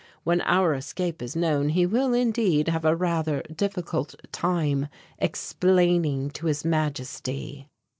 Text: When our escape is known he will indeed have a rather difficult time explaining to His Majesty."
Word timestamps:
When 0.23 0.41
our 0.41 0.73
escape 0.73 1.21
is 1.21 1.35
known 1.35 1.69
he 1.69 1.85
will 1.85 2.11
indeed 2.11 2.69
have 2.69 2.85
a 2.85 2.95
rather 2.95 3.43
difficult 3.55 4.15
time 4.31 4.87
explaining 5.19 6.31
to 6.31 6.47
His 6.47 6.65
Majesty." 6.65 7.67